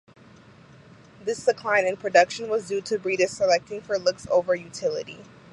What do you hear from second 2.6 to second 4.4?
due to breeders selecting for looks